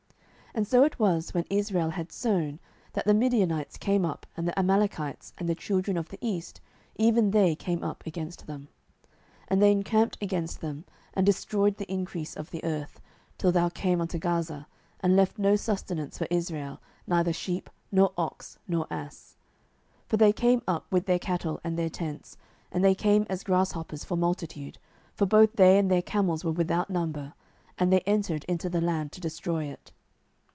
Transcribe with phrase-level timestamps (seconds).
[0.53, 2.59] 07:006:003 And so it was, when Israel had sown,
[2.91, 6.59] that the Midianites came up, and the Amalekites, and the children of the east,
[6.97, 8.67] even they came up against them;
[9.43, 10.83] 07:006:004 And they encamped against them,
[11.13, 12.99] and destroyed the increase of the earth,
[13.37, 14.67] till thou come unto Gaza,
[14.99, 19.37] and left no sustenance for Israel, neither sheep, nor ox, nor ass.
[20.09, 22.35] 07:006:005 For they came up with their cattle and their tents,
[22.73, 24.79] and they came as grasshoppers for multitude;
[25.13, 27.35] for both they and their camels were without number:
[27.77, 29.93] and they entered into the land to destroy it.